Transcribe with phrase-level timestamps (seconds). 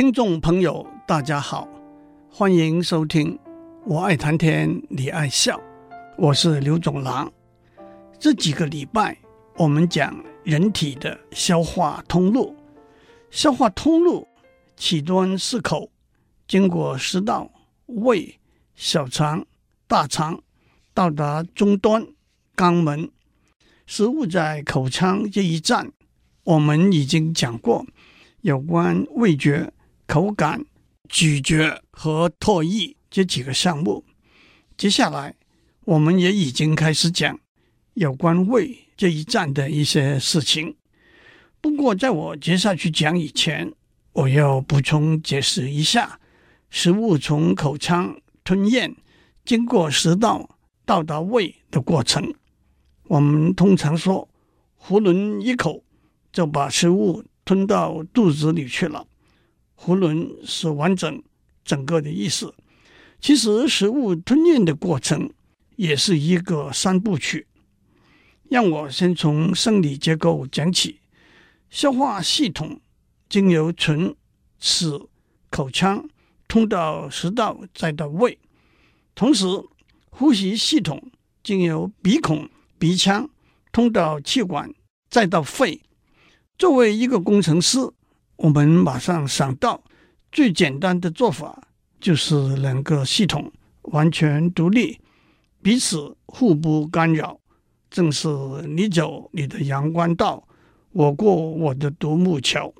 [0.00, 1.68] 听众朋友，大家好，
[2.30, 3.36] 欢迎收听
[3.84, 5.58] 《我爱谈天，你爱笑》，
[6.16, 7.30] 我是刘总郎。
[8.18, 9.14] 这几个礼拜，
[9.58, 12.56] 我们讲人体的消化通路。
[13.30, 14.26] 消化通路
[14.74, 15.90] 起端是口，
[16.48, 17.50] 经过食道、
[17.84, 18.40] 胃、
[18.74, 19.44] 小肠、
[19.86, 20.40] 大肠，
[20.94, 22.02] 到达终端
[22.56, 23.10] 肛门。
[23.84, 25.92] 食物在口腔这一站，
[26.44, 27.84] 我们已经讲过
[28.40, 29.70] 有关味觉。
[30.10, 30.66] 口感、
[31.08, 34.04] 咀嚼和唾液这几个项目，
[34.76, 35.36] 接下来
[35.84, 37.38] 我们也已经开始讲
[37.94, 40.74] 有关胃这一站的一些事情。
[41.60, 43.72] 不过，在我接下去讲以前，
[44.14, 46.18] 我要补充解释一下
[46.70, 48.96] 食物从口腔吞咽，
[49.44, 52.34] 经过食道到达胃的过程。
[53.04, 54.28] 我们通常说
[54.88, 55.84] “囫囵一口”
[56.32, 59.06] 就把食物吞到肚子里去了。
[59.84, 61.22] 囫囵是完整、
[61.64, 62.54] 整个的意思。
[63.20, 65.30] 其实，食物吞咽的过程
[65.76, 67.46] 也是一个三部曲。
[68.48, 71.00] 让我先从生理结构讲起。
[71.70, 72.80] 消化系统
[73.28, 74.14] 经由唇、
[74.58, 75.00] 齿、
[75.50, 76.08] 口腔
[76.48, 78.38] 通到食道，再到胃。
[79.14, 79.46] 同时，
[80.10, 81.10] 呼吸系统
[81.42, 83.30] 经由鼻孔、鼻腔
[83.70, 84.74] 通到气管，
[85.08, 85.80] 再到肺。
[86.58, 87.78] 作为一个工程师，
[88.42, 89.84] 我们马上想到，
[90.32, 91.62] 最简单的做法
[92.00, 93.52] 就是两个系统
[93.82, 94.98] 完全独立，
[95.60, 97.38] 彼此互不干扰。
[97.90, 98.28] 正是
[98.66, 100.48] 你走你的阳关道，
[100.92, 102.72] 我过我的独木桥。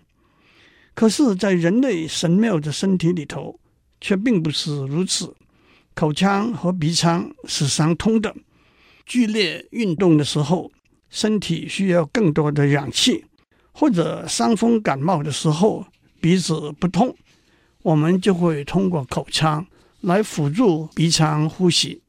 [0.94, 3.60] 可是，在人类神妙的身体里头，
[4.00, 5.36] 却并不是如此。
[5.92, 8.34] 口腔和鼻腔是相通的。
[9.04, 10.72] 剧烈运动的时候，
[11.10, 13.26] 身体需要更多的氧气。
[13.80, 15.86] 或者伤风感冒的时候，
[16.20, 17.16] 鼻子不通，
[17.80, 19.66] 我们就会通过口腔
[20.02, 22.02] 来辅助鼻腔呼吸。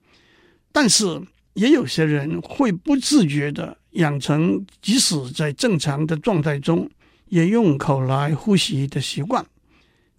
[0.73, 1.21] 但是
[1.53, 6.89] 也有些人会不自觉地养成，即使在正常的状态中
[7.29, 9.45] 也用口来呼吸的习惯。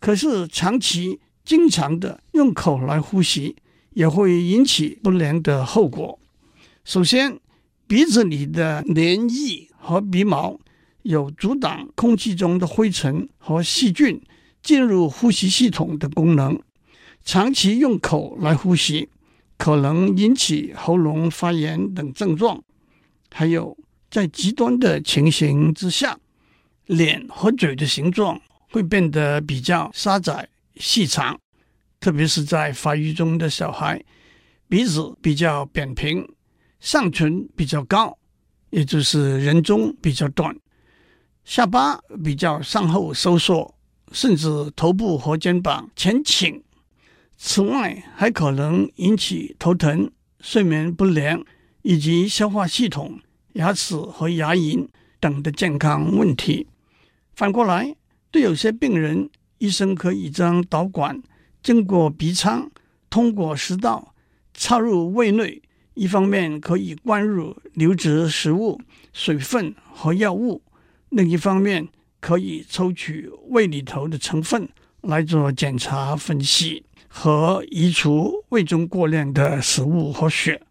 [0.00, 3.54] 可是长期经常的用口来呼吸，
[3.90, 6.18] 也会引起不良的后果。
[6.82, 7.38] 首先，
[7.86, 10.58] 鼻子里的黏液和鼻毛。
[11.02, 14.20] 有阻挡空气中的灰尘和细菌
[14.62, 16.60] 进入呼吸系统的功能。
[17.24, 19.08] 长期用口来呼吸，
[19.56, 22.62] 可能引起喉咙发炎等症状。
[23.30, 23.76] 还有，
[24.10, 26.18] 在极端的情形之下，
[26.86, 31.38] 脸和嘴的形状会变得比较狭窄细长，
[32.00, 34.02] 特别是在发育中的小孩，
[34.68, 36.28] 鼻子比较扁平，
[36.80, 38.18] 上唇比较高，
[38.70, 40.54] 也就是人中比较短。
[41.44, 43.74] 下巴比较向后收缩，
[44.12, 46.62] 甚至头部和肩膀前倾。
[47.36, 50.10] 此外，还可能引起头疼、
[50.40, 51.44] 睡眠不良
[51.82, 53.18] 以及消化系统、
[53.54, 54.88] 牙齿和牙龈
[55.18, 56.68] 等的健康问题。
[57.34, 57.96] 反过来，
[58.30, 59.28] 对有些病人，
[59.58, 61.20] 医生可以将导管
[61.62, 62.70] 经过鼻腔，
[63.10, 64.14] 通过食道
[64.54, 65.60] 插入胃内，
[65.94, 68.80] 一方面可以灌入流质食物、
[69.12, 70.62] 水分和药物。
[71.14, 71.86] 另一方面，
[72.20, 74.66] 可以抽取胃里头的成分
[75.02, 80.62] 来做检查分析和移除胃中过量的食物和血。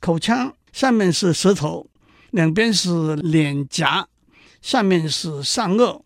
[0.00, 1.88] 口腔上面是舌头，
[2.32, 4.08] 两边是脸颊，
[4.60, 6.02] 下面是上颚，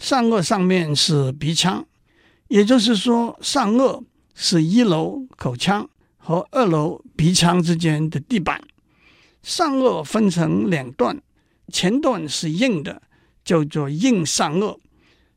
[0.00, 1.86] 上颚上面是鼻腔。
[2.48, 4.02] 也就是说，上颚
[4.34, 8.60] 是一楼口腔和二楼鼻腔之间的地板。
[9.44, 11.22] 上颚分成两段。
[11.70, 13.00] 前段是硬的，
[13.42, 14.76] 叫做硬上颚，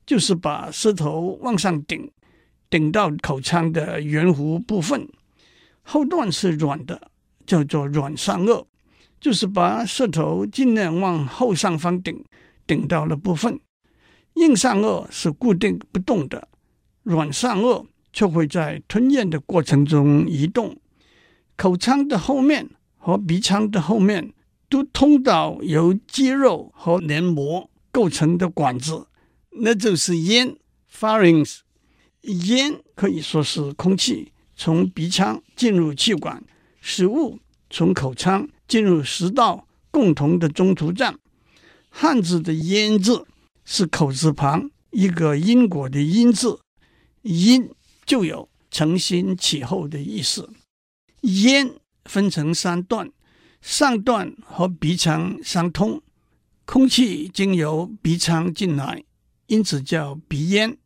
[0.06, 2.12] 就是把舌头往上顶，
[2.70, 5.08] 顶到口腔的圆弧部分；
[5.84, 7.10] 后段是软的，
[7.46, 8.66] 叫做软上颚，
[9.22, 12.26] 就是把舌头尽量往后上方顶，
[12.68, 13.60] 顶到了部分。
[14.34, 16.50] 硬上颚是固定不动的，
[17.04, 20.76] 软上颚却会在吞咽的过程中移动。
[21.56, 24.34] 口腔的后面和鼻腔的后面。
[24.74, 29.06] 都通到由肌肉和黏膜构成的管子，
[29.52, 30.58] 那就是咽
[30.92, 31.60] （pharynx）。
[32.22, 36.44] 咽可以说是空气从鼻腔进入气管，
[36.82, 37.38] 食物
[37.70, 41.20] 从口腔进入食道共同的中途站。
[41.92, 43.28] 汉字的“咽”字
[43.64, 46.60] 是口字旁一个因果的“因”字
[47.22, 47.70] ，“因”
[48.08, 50.50] 就有承先启后的意思。
[51.22, 51.76] 咽
[52.06, 53.12] 分成三段。
[53.64, 56.02] 上段和鼻腔相通，
[56.66, 59.06] 空气经由鼻腔进来，
[59.48, 60.78] 因此叫鼻咽。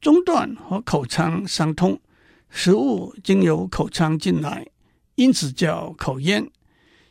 [0.00, 2.00] 中段和口腔相通，
[2.48, 4.64] 食物经由口腔进来，
[5.16, 6.48] 因此叫口咽。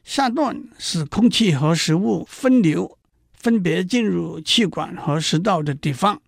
[0.06, 2.98] 下段是空气和食物分流，
[3.34, 6.22] 分别进入气管和食道的地方，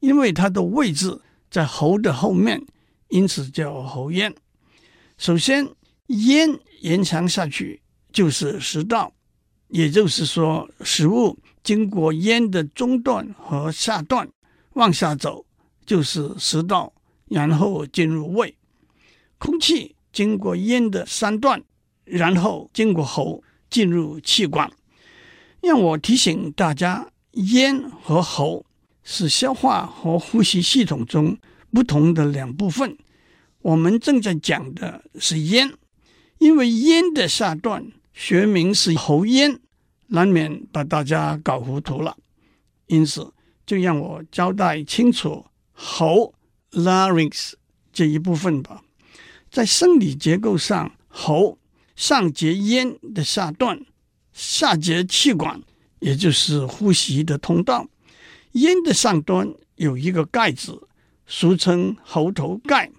[0.00, 2.66] 因为它的位置在喉的后面，
[3.06, 4.34] 因此叫喉咽。
[5.16, 5.68] 首先，
[6.08, 7.82] 咽延长下去
[8.16, 9.12] 就是食道，
[9.68, 14.26] 也就是说，食物经过咽的中段和下段
[14.72, 15.44] 往下走。
[15.84, 16.94] 就是食道，
[17.26, 18.56] 然后进入胃。
[19.36, 21.62] 空气经过咽的三段，
[22.06, 24.72] 然后经过喉进入气管。
[25.60, 28.64] 让我提醒大家，咽和喉
[29.04, 31.36] 是消化和呼吸系统中
[31.70, 32.96] 不同的两部分。
[33.60, 35.74] 我们正在讲的是咽，
[36.38, 39.60] 因为咽的下段学名是喉咽，
[40.06, 42.16] 难免把大家搞糊涂了。
[42.86, 43.30] 因此，
[43.66, 45.44] 就让我交代清楚。
[45.74, 46.32] 喉
[46.70, 47.52] （larynx）
[47.92, 48.82] 这一部分吧，
[49.50, 51.58] 在生理结构上，喉
[51.94, 53.84] 上接咽的下段，
[54.32, 55.62] 下接气管，
[55.98, 57.86] 也就是呼吸的通道。
[58.52, 60.88] 咽的上端有一个盖子，
[61.26, 62.90] 俗称喉头盖，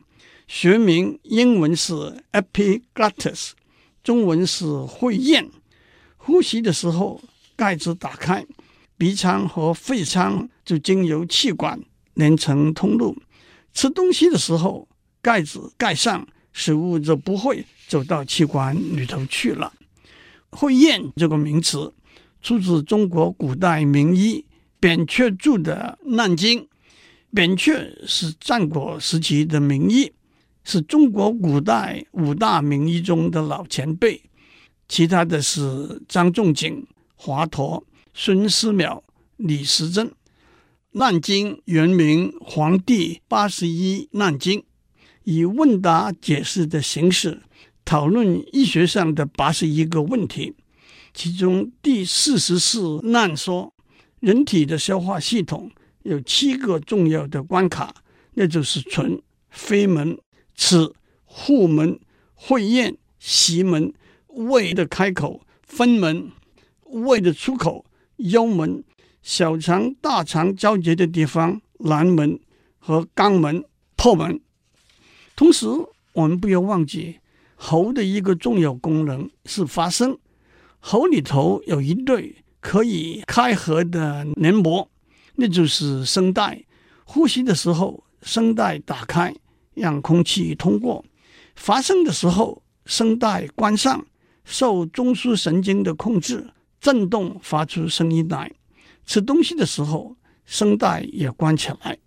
[0.47, 3.53] 学名英文是 epiglottis，
[4.07, 5.49] 中文是会咽。
[6.15, 7.21] 呼吸的时候，
[7.57, 8.45] 盖子打开，
[8.97, 11.77] 鼻腔和肺腔就经由气管。
[12.13, 13.17] 连成通路，
[13.73, 14.87] 吃东西的时候，
[15.21, 19.73] 盖子盖上，食物就不会走到气管里头去了。
[20.51, 21.93] 会咽这个名词
[22.41, 24.45] 出自中国古代名医
[24.79, 26.61] 扁鹊著的《难经》。
[27.31, 30.09] 扁鹊是战国时期的名医，
[30.69, 34.21] 是中国古代五大名医中的老前辈。
[34.89, 36.85] 其他的是张仲景、
[37.15, 37.81] 华佗、
[38.13, 39.01] 孙思邈、
[39.37, 40.07] 李时珍。
[40.91, 44.59] 《难经》原名《黄帝八十一难经》，
[45.23, 47.43] 以问答解释的形式
[47.85, 50.53] 讨论医学上的八十一个问题。
[51.13, 53.73] 其中第四十四难说，
[54.19, 55.71] 人体的消化系统
[56.03, 57.95] 有七个重要的关卡，
[58.33, 60.17] 那就是存、非门、
[60.57, 60.93] 此、
[61.23, 61.97] 户门、
[62.33, 63.93] 会咽、息门、
[64.27, 66.31] 胃的开口、分门、
[66.83, 67.85] 胃的出口、
[68.17, 68.83] 幽门。
[69.21, 72.39] 小肠、大肠交接的地方，栏门
[72.79, 73.63] 和肛门、
[73.97, 74.39] 破门。
[75.35, 75.67] 同时，
[76.13, 77.19] 我们不要忘记，
[77.55, 80.17] 喉的一个重要功能是发声。
[80.79, 84.89] 喉里头有一对可以开合的黏膜，
[85.35, 86.63] 那就是声带。
[87.03, 89.35] 呼吸的时候，声带打开，
[89.77, 91.05] 让空气通过；
[91.55, 94.05] 发声的时候，声带关上，
[94.43, 96.49] 受中枢神经的控制，
[96.81, 98.51] 震动发出声音来。
[99.05, 101.97] 吃东西的时候，声带也关起来，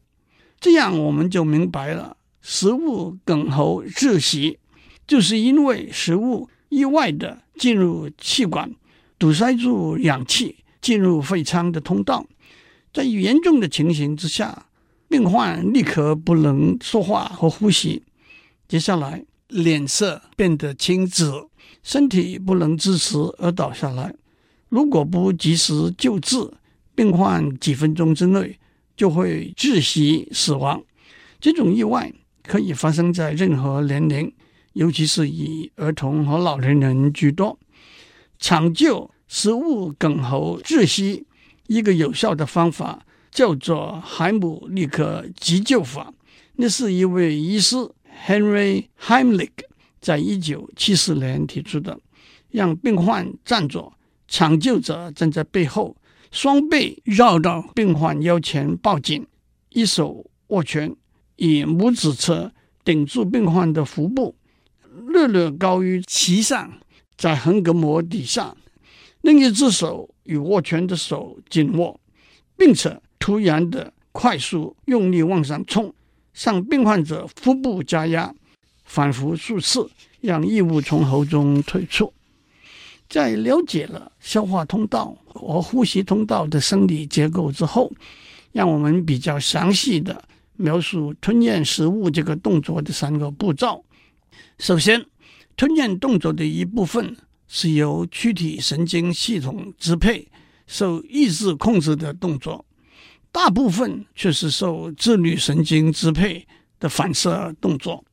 [0.61, 4.58] 这样我们就明白了：食物梗喉窒息，
[5.06, 8.75] 就是因为食物意外地进入气管，
[9.19, 12.26] 堵塞住氧气进入肺腔的通道。
[12.93, 14.66] 在严重的情形之下，
[15.10, 18.04] 病患立刻不能说话和呼吸，
[18.68, 21.48] 接下来脸色变得青紫，
[21.82, 24.14] 身体不能支持而倒下来。
[24.68, 26.36] 如果不及时救治，
[26.94, 28.56] 病患几分钟之内
[28.96, 30.80] 就会窒息死亡。
[31.40, 32.12] 这种意外
[32.44, 34.32] 可以发生在任何年龄，
[34.75, 37.58] 尤其是以儿童和老年人居多。
[38.38, 41.26] 抢救食物梗喉窒息，
[41.66, 46.12] 一个有效的方法叫做海姆立克急救法。
[46.56, 47.76] 那是一位医师
[48.26, 49.50] Henry Heimlich
[50.00, 51.99] 在一九七四年提出的，
[52.50, 53.92] 让病患站着，
[54.28, 55.96] 抢救者站在背后。
[56.30, 59.26] 双臂绕到病患腰前抱紧，
[59.70, 60.94] 一手握拳，
[61.34, 62.52] 以拇指侧
[62.84, 64.37] 顶住病患的腹部，
[65.08, 66.72] 略略高于脐上，
[67.16, 68.54] 在横膈膜底下。
[69.22, 72.00] 另一只手与握拳的手紧握，
[72.56, 75.94] 并且突然的快速用力往上冲，
[76.34, 78.34] 向病患者腹部加压，
[78.84, 79.88] 反复数次，
[80.20, 82.12] 让异物从喉中退出。
[83.08, 87.92] 在了解了消化通道和呼吸通道的生理结构之后，
[88.52, 90.24] 让我们比较详细的
[90.56, 93.84] 描述吞咽食物这个动作的三个步骤。
[94.58, 95.04] 首先，
[95.56, 97.16] 吞咽动作的一部分
[97.48, 100.26] 是由躯体神经系统支配、
[100.66, 102.64] 受意志控制的动作，
[103.32, 106.46] 大部分却是受自律神经支配
[106.78, 108.04] 的反射动作。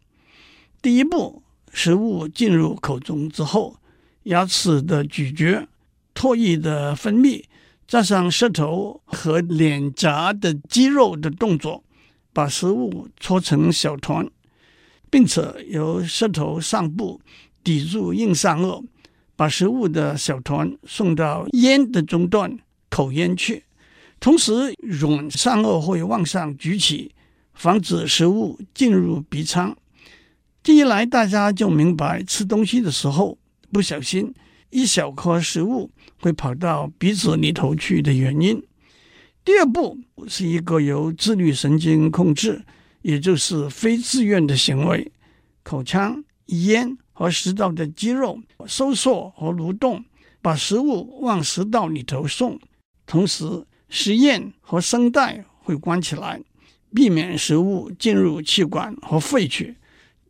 [0.82, 3.78] 第一步，食物进入口中之后。
[4.24, 5.70] 牙齿的咀嚼、
[6.14, 7.46] 唾液的分泌，
[7.88, 11.82] 加上舌头和脸颊的肌肉的动作，
[12.34, 14.30] 把食物搓成小团，
[15.10, 17.22] 并且由舌头上部
[17.64, 18.84] 抵住硬上颚，
[19.38, 22.60] 把食物的小团送到咽的中段
[22.90, 23.64] 口咽去。
[24.20, 27.14] 同时，软上颚会往上举起，
[27.54, 29.76] 防止食物进入鼻腔。
[30.64, 33.38] 这一来，大家就明白吃东西的时候
[33.72, 34.34] 不小心
[34.70, 38.62] 一小颗食物会跑到鼻子里头去的原因。
[39.46, 39.98] 第二步
[40.28, 42.66] 是一个由自律神经控制，
[43.02, 45.10] 也就是非自愿的行为，
[45.64, 50.04] 口腔、咽和食道的肌肉收缩和蠕动，
[50.42, 52.60] 把食物往食道里头送。
[53.06, 53.46] 同时，
[53.90, 56.42] 食咽和声带会关起来，
[56.94, 59.76] 避免食物进入气管和肺去。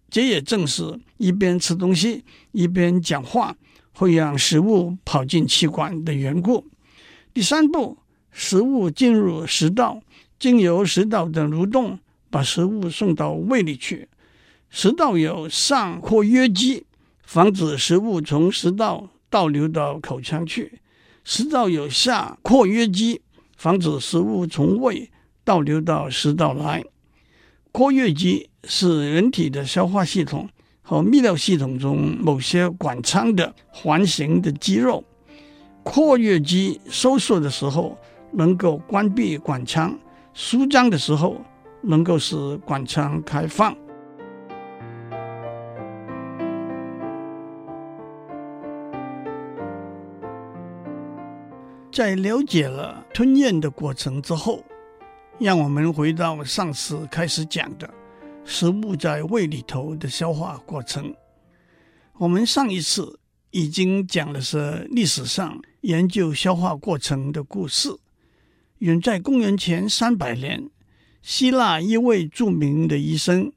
[0.10, 3.56] 这也正是一边吃东西一边讲话
[3.92, 6.66] 会让食物跑进气管的缘故。
[7.34, 7.98] 第三步。
[8.40, 10.00] 食物进入食道，
[10.38, 11.98] 经由食道的蠕动，
[12.30, 14.08] 把食物送到胃里去。
[14.70, 16.86] 食道有上括约肌，
[17.24, 20.68] 防止食物从食道倒流到口腔去；
[21.24, 23.22] 食道有下括约肌，
[23.58, 25.10] 防止食物从胃
[25.44, 26.84] 倒流到食道来。
[27.72, 30.48] 括约肌是人体的消化系统
[30.82, 35.04] 和泌尿系统中某些管腔的环形的肌肉。
[35.84, 37.98] 括约肌收缩的时候，
[38.34, 39.98] 能够关闭管腔，
[40.34, 41.42] 舒张的时候
[41.82, 43.76] 能够使管腔开放。
[51.98, 54.64] 在了解了吞咽的过程之后，
[55.40, 57.92] 让我们回到上次开始讲的
[58.46, 61.16] 食物在胃里头的消化过程。
[62.20, 67.90] 我们上一次已经讲的是历史上研究消化过程的故事。
[68.78, 70.70] 远在公元前三百年，
[71.24, 73.52] 希腊一位著名的医生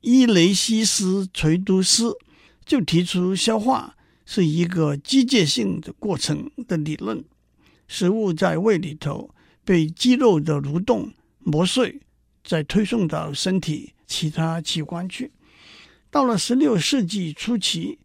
[0.00, 2.16] 伊雷西斯·垂都斯
[2.64, 3.94] 就提出消化
[4.26, 7.24] 是一个机械性的过程的理论。
[7.94, 9.32] 食物在胃里头
[9.64, 12.00] 被肌肉的蠕动磨碎，
[12.42, 15.30] 再推送到身体其他器官去。
[16.10, 18.00] 到了十六世纪初期，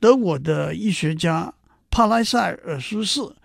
[0.00, 1.54] 德国的医学家
[1.88, 3.36] 帕莱塞尔苏斯。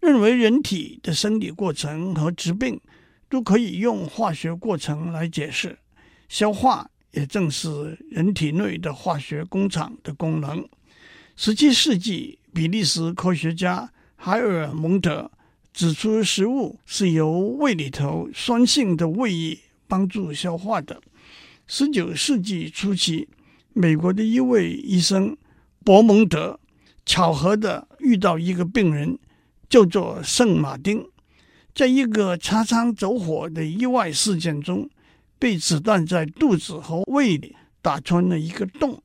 [0.00, 2.80] 认为人体的生理过程和疾病
[3.28, 5.76] 都可以用化学过程来解释，
[6.28, 10.64] 消化也正是人体内的化学工厂的功能。
[11.34, 15.28] 十七世纪，比利时科学家海尔蒙德
[15.78, 19.56] 指出，食物是由胃里头酸性的胃液
[19.86, 21.00] 帮助消化的。
[21.68, 23.28] 十九世纪初期，
[23.74, 25.36] 美国的一位医生
[25.84, 26.58] 伯蒙德
[27.06, 29.16] 巧合地遇到一个病人。
[29.68, 31.06] 叫做圣马丁，
[31.74, 34.90] 在一个擦枪走火的意外事件中，
[35.38, 39.00] 被子弹在肚子和胃里打穿了一个洞。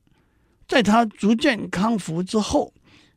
[0.66, 2.72] 在他逐渐康复之后，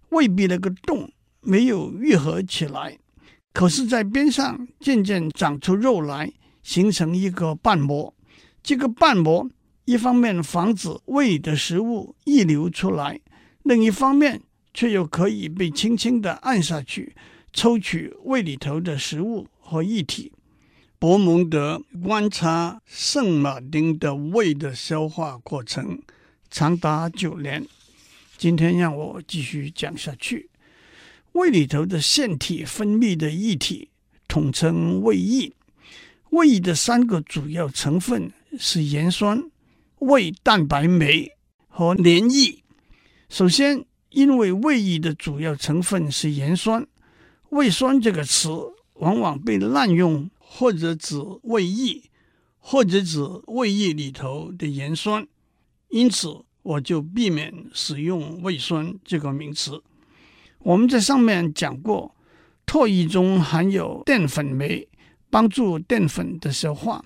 [0.09, 1.09] 胃壁那个洞
[1.41, 2.99] 没有愈合起来，
[3.57, 8.13] 可是，在边上渐渐长出肉来，形成一个瓣膜。
[8.61, 9.49] 这个瓣膜
[9.85, 13.19] 一方面防止胃的食物溢流出来，
[13.63, 14.39] 另一方面
[14.75, 17.15] 却又可以被轻轻地按下去。
[17.51, 20.31] 抽取胃里头的食物和液体。
[20.99, 25.99] 伯蒙德观察圣马丁的胃的消化过程
[26.51, 27.65] 长达九年。
[28.37, 30.47] 今天让我继续讲下去。
[31.33, 33.89] 胃里头的腺体分泌的液体
[34.27, 35.51] 统称胃液。
[36.31, 39.49] 胃液的三个主要成分是盐酸、
[39.99, 41.31] 胃蛋白酶
[41.67, 42.63] 和黏液。
[43.29, 46.85] 首先，因为胃液的主要成分是盐酸。
[47.49, 48.49] 胃酸这个词
[48.95, 52.03] 往往被滥用，或者指胃液，
[52.59, 55.25] 或者指胃液里头的盐酸，
[55.89, 59.81] 因此我就避免使用胃酸这个名词。
[60.67, 62.13] 我们在上面讲过，
[62.65, 64.85] 唾液中含有淀粉酶，
[65.29, 67.01] 帮助淀粉的消化；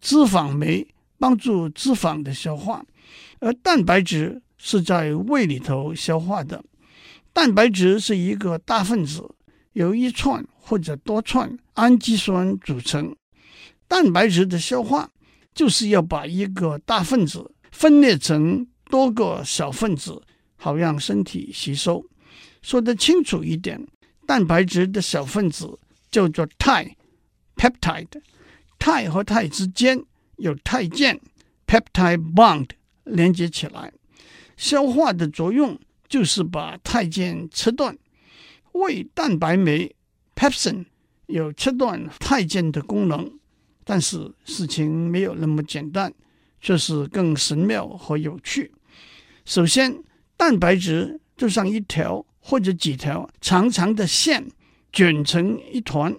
[0.00, 0.84] 脂肪酶
[1.16, 2.84] 帮助脂肪的消化，
[3.38, 6.64] 而蛋白质是在胃里头消化的。
[7.32, 9.32] 蛋白质是一个大分子。
[9.74, 13.14] 由一串或者多串氨基酸组成。
[13.88, 15.10] 蛋白质的消化
[15.52, 20.22] 就是要把一个大分子分裂成多个小分子，
[20.56, 22.04] 好让身体吸收。
[22.64, 23.86] 说得清楚一点，
[24.26, 25.78] 蛋白质的小分子
[26.10, 26.96] 叫做肽
[27.56, 28.22] （peptide）。
[28.78, 30.02] 肽和肽之间
[30.36, 31.20] 有肽键
[31.66, 32.70] （peptide bond）
[33.04, 33.92] 连接起来。
[34.56, 35.78] 消化的作用
[36.08, 37.98] 就是把肽键切断。
[38.72, 39.94] 胃蛋白酶
[40.34, 40.86] pepsin
[41.26, 43.30] 有切断肽键的功能，
[43.84, 46.10] 但是事情没有那么简单，
[46.62, 48.72] 却是更神妙和有趣。
[49.44, 50.02] 首先，
[50.38, 54.46] 蛋白质就像一条或者几条长长的线
[54.92, 56.14] 卷成一团。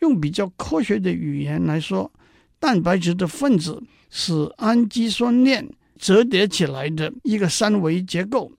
[0.00, 2.12] 用比较科学的语言来说，
[2.58, 8.50] 蛋白质的分子是氨基酸链折叠起来的一个三维结构，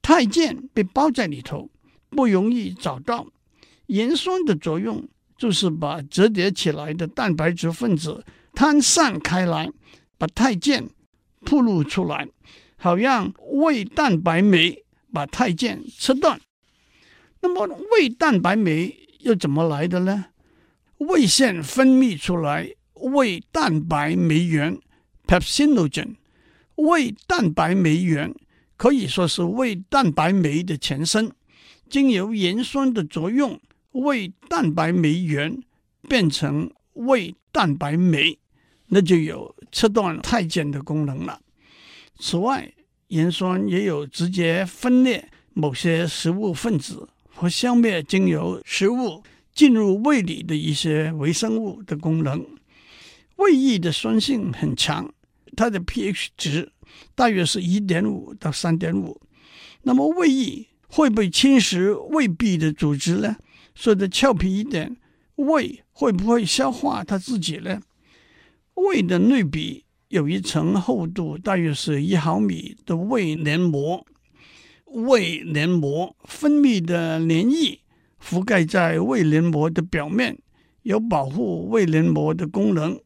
[0.00, 1.68] 肽键被包在里头，
[2.10, 3.26] 不容易找到。
[3.86, 9.68] 盐酸的作用就是把折叠起来的蛋白质分子摊散开来，
[10.16, 10.88] 把肽键
[11.44, 12.28] 暴露出来，
[12.76, 16.40] 好让胃蛋白酶把肽键切断。
[17.46, 20.26] 那么胃蛋白酶又怎么来的呢？
[20.98, 24.76] 胃腺分泌出来胃蛋白酶原
[25.28, 26.16] （pepsinogen），
[26.74, 28.34] 胃蛋白酶原
[28.76, 31.30] 可以说是胃蛋白酶的前身。
[31.88, 33.60] 经由盐酸的作用，
[33.92, 35.62] 胃蛋白酶原
[36.08, 38.36] 变成胃蛋白酶，
[38.88, 41.40] 那就有切断肽键的功能了。
[42.18, 42.72] 此外，
[43.06, 49.22] 盐酸也有直接分裂某些食物分子和消灭经由食物。
[49.54, 52.44] 进入胃里的一些微生物的功能，
[53.36, 55.10] 胃液的酸性很强，
[55.56, 56.70] 它的 pH 值
[57.14, 59.18] 大约是一点五到三点五。
[59.84, 63.34] 那么胃液会不会侵蚀胃壁的组织呢？
[63.74, 64.94] 说的俏皮一点，
[65.36, 67.80] 胃会不会消化它自己呢？
[68.74, 74.04] 胃的内壁有一层厚度大约是一毫米的胃黏膜，
[74.86, 77.80] 胃黏膜分泌的黏液。
[78.18, 80.36] 覆盖在胃黏膜的表面，
[80.82, 82.98] 有保护胃黏膜的功能，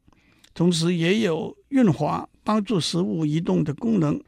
[0.55, 4.19] 同时也有润滑、帮助食物移动的功能。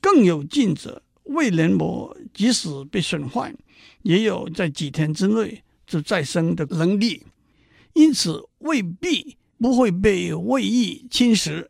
[0.00, 3.54] 更有近者，胃黏膜即使被损坏，
[4.02, 7.22] 也有在几天之内就再生的能力。
[7.92, 11.66] 因此，胃壁不会被胃液侵蚀。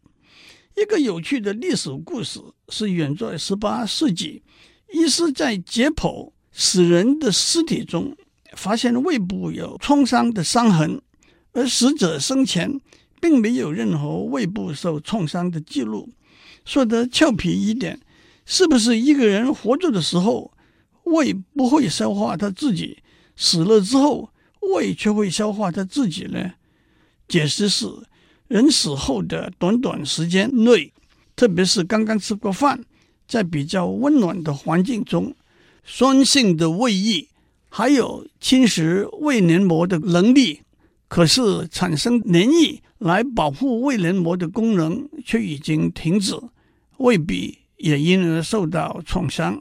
[0.77, 4.43] 一个有趣的历史故事是，远在十八世纪，
[4.93, 8.17] 医师在解剖死人的尸体中。
[8.57, 11.03] 发现胃部有创伤的伤痕，
[11.55, 12.81] 而死者生前
[13.21, 16.09] 并没有任何胃部受创伤的记录。
[16.65, 18.01] 说得俏皮一点，
[18.47, 20.53] 是不是一个人活着的时候，
[21.03, 23.03] 胃不会消化他自己，
[23.35, 24.31] 死了之后，
[24.73, 26.53] 胃却会消化他自己呢？
[27.27, 27.89] 解释是，
[28.47, 30.93] 人死后的短短时间内，
[31.35, 32.85] 特别是刚刚吃过饭，
[33.35, 35.35] 在比较温暖的环境中，
[35.83, 37.27] 酸性的胃液。
[37.69, 40.61] 还有侵蚀胃黏膜的能力，
[41.09, 46.37] 可是产生黏液来保护胃黏膜的功能却已经停止，
[46.99, 49.61] 胃壁也因而受到创伤。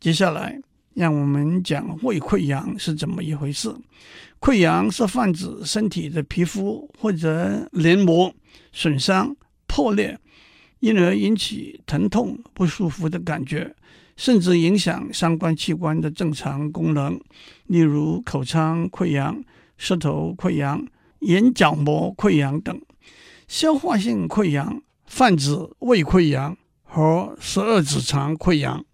[0.00, 0.58] 接下来，
[0.94, 3.70] 让我们讲胃溃疡是怎么一回事。
[4.40, 8.32] 溃疡是泛指身体的皮肤或者黏膜
[8.72, 10.18] 损伤破裂，
[10.80, 13.74] 因而引起疼痛不舒服的感觉。
[14.16, 17.20] 甚至影响相关器官的正常功能，
[17.68, 19.44] 例如口腔溃疡、
[19.76, 20.84] 舌头溃疡、
[21.20, 22.80] 眼角膜溃疡等。
[23.46, 28.84] 消化性溃疡泛指胃溃疡和十二指肠溃疡。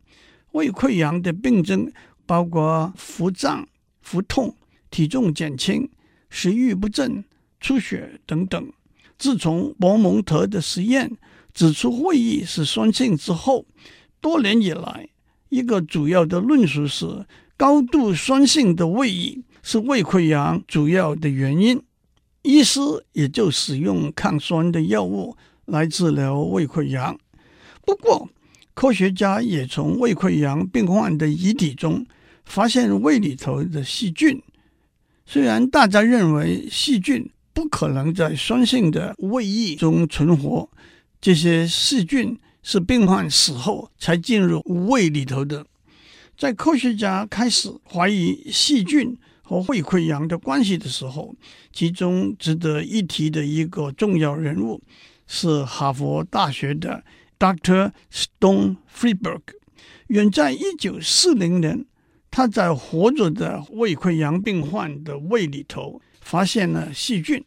[0.53, 1.91] 胃溃疡的病症
[2.27, 3.67] 包括腹胀、
[4.03, 4.55] 腹痛、
[4.91, 5.89] 体重减轻、
[6.29, 7.25] 食欲不振、
[7.61, 8.71] 出血等等。
[9.17, 11.11] 自从博蒙特的实验
[11.55, 13.65] 指出胃液是酸性之后，
[14.21, 15.09] 多年以来，
[15.49, 17.25] 一个主要的论述是，
[17.57, 21.81] 高度酸性的胃液是胃溃疡主要的原因。
[22.43, 22.81] 医师
[23.13, 27.17] 也就使用抗酸的药物来治疗胃溃疡。
[27.87, 28.29] 不过，
[28.75, 32.05] 科学家也从胃溃疡病患的遗体中
[32.45, 34.43] 发现胃里头的细菌。
[35.25, 40.69] 虽然大家认为细菌不可能在酸性的胃液中存活，
[41.25, 42.39] 这些细菌。
[42.67, 45.67] 是病患死后才进入胃里头的。
[46.35, 51.37] 在科学家开始怀疑细菌和胃溃疡的关系的时候，
[51.75, 54.81] 其中值得一提的一个重要人物
[55.27, 57.05] 是哈佛大学的
[57.39, 57.93] Dr.
[58.11, 59.43] Stone Friedberg。
[60.07, 61.85] 远在一九四零年，
[62.31, 67.45] 他在活着的胃溃疡病患的胃里头发现了细菌，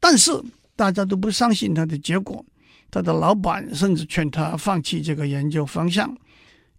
[0.00, 0.32] 但是
[0.74, 2.44] 大家都不相信他的结果。
[2.90, 6.16] 他的老板甚至劝他放弃这个研究方向。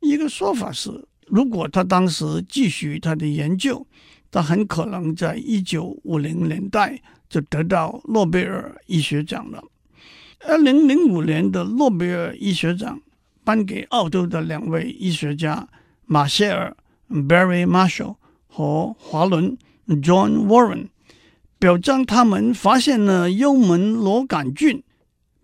[0.01, 0.89] 一个说法是，
[1.27, 3.85] 如果他当时继续他的研究，
[4.31, 9.63] 他很可能在一九五零年代就得到诺贝尔医学奖了。
[10.47, 13.01] 二零零五年的诺贝尔医学奖
[13.43, 15.67] 颁给澳洲的两位医学家
[16.05, 16.75] 马歇尔
[17.09, 18.15] （Barry Marshall）
[18.47, 20.87] 和华伦 （John Warren）。
[21.59, 24.81] 表彰他们发现了幽门螺杆菌，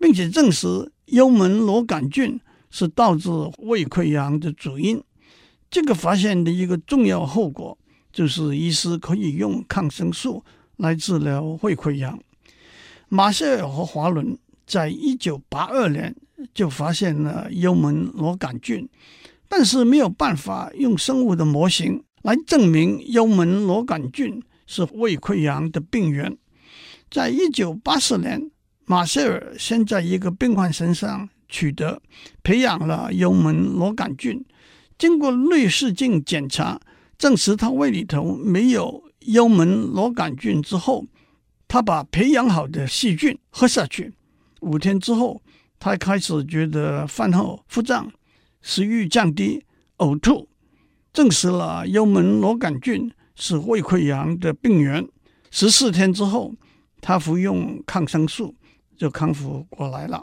[0.06, 2.38] 并且证实幽门螺杆菌
[2.70, 5.02] 是导致胃溃疡的主因。
[5.68, 7.76] 这个发现的一个重要后果
[8.12, 10.44] 就是，医师可以用抗生素
[10.76, 12.16] 来治疗胃溃疡。
[13.08, 16.14] 马歇尔和华伦在一九八二年
[16.54, 18.88] 就发现了幽门螺杆菌，
[19.48, 26.38] 但是没有办法用生物的模型来证明幽门螺杆菌是胃溃疡的病源。
[27.10, 28.52] 在一九八四年，
[28.88, 32.00] 马歇尔先在一个病患身上取得
[32.44, 34.44] 培养了幽门螺杆菌。
[34.96, 36.80] 经过内视镜检查，
[37.18, 41.04] 证实他胃里头没有幽门螺杆菌之后，
[41.66, 44.14] 他把培养好的细菌喝下去。
[44.60, 45.42] 五天之后，
[45.80, 48.08] 他开始觉得饭后腹胀、
[48.62, 49.64] 食欲降低、
[49.98, 50.48] 呕吐，
[51.12, 55.04] 证实了幽门螺杆菌是胃溃疡的病源。
[55.50, 56.54] 十四天之后，
[57.00, 58.54] 他服用抗生素
[58.96, 60.22] 就康复过来了。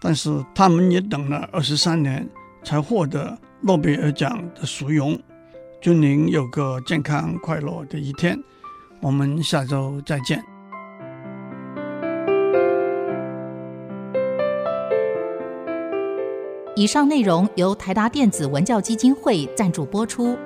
[0.00, 2.28] 但是他们也等了二十三年，
[2.64, 3.38] 才获得。
[3.62, 5.20] 诺贝尔奖的殊荣，
[5.82, 8.42] 祝您有个健康快乐的一天。
[9.02, 10.42] 我们下周再见。
[16.74, 20.38] 以上内容由台达电子文教基金会赞助播出。